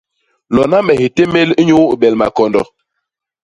[0.55, 2.61] Lona me hitémél inyuu bel makondo.